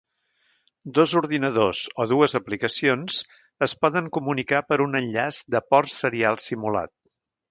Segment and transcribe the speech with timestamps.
[0.97, 3.19] Dos ordinadors o dues aplicacions
[3.67, 6.93] es poden comunicar per un enllaç de port serial simulat.